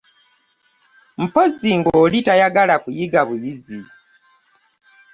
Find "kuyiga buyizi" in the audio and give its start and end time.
2.83-3.79